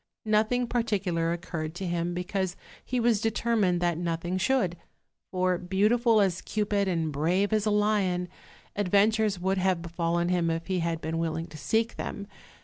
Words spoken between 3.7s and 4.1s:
that